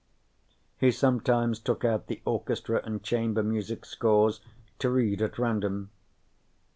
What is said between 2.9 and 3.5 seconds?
chamber